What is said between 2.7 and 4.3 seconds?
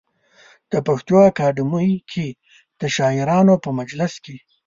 د شاعرانو په مجلس